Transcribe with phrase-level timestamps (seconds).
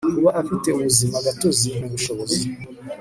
[0.15, 2.41] Kuba afite ubuzima gatozi n ubushobozi